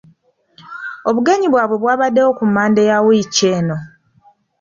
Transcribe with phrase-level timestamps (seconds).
[1.09, 3.77] Obugenyi bwabwe bwabaddewo ku Mmande ya wiiki eno.